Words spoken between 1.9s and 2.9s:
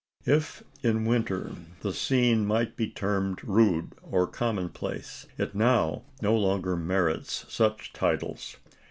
scene might be